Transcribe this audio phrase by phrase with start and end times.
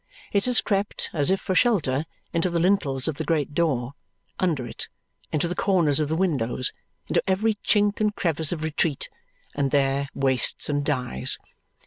[0.33, 3.93] It has crept, as if for shelter, into the lintels of the great door
[4.39, 4.87] under it,
[5.31, 6.73] into the corners of the windows,
[7.07, 9.09] into every chink and crevice of retreat,
[9.53, 11.37] and there wastes and dies.